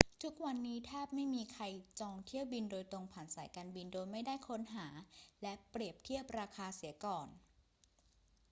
[0.23, 1.63] ทุกวันนี้แทบไม่มีใคร
[1.99, 4.87] จองเที่ยวบินโดยตรงผ่านสายการบินโดยไม่ได้ค้นหา
[5.41, 7.27] และเปรียบเทียบราคาเสียก่อน